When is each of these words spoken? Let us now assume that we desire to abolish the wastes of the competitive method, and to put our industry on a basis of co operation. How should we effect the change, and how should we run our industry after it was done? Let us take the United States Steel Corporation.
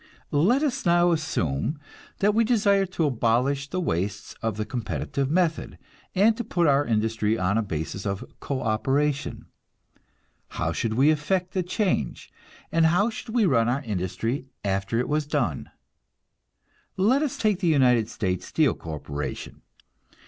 Let 0.31 0.63
us 0.63 0.83
now 0.83 1.11
assume 1.11 1.77
that 2.21 2.33
we 2.33 2.43
desire 2.43 2.87
to 2.87 3.05
abolish 3.05 3.69
the 3.69 3.79
wastes 3.79 4.33
of 4.41 4.57
the 4.57 4.65
competitive 4.65 5.29
method, 5.29 5.77
and 6.15 6.35
to 6.37 6.43
put 6.43 6.65
our 6.65 6.83
industry 6.83 7.37
on 7.37 7.55
a 7.55 7.61
basis 7.61 8.03
of 8.03 8.25
co 8.39 8.63
operation. 8.63 9.45
How 10.57 10.73
should 10.73 10.95
we 10.95 11.11
effect 11.11 11.53
the 11.53 11.61
change, 11.61 12.31
and 12.71 12.87
how 12.87 13.11
should 13.11 13.29
we 13.35 13.45
run 13.45 13.69
our 13.69 13.83
industry 13.83 14.47
after 14.63 14.97
it 14.99 15.07
was 15.07 15.27
done? 15.27 15.69
Let 16.97 17.21
us 17.21 17.37
take 17.37 17.59
the 17.59 17.67
United 17.67 18.09
States 18.09 18.47
Steel 18.47 18.73
Corporation. 18.73 19.61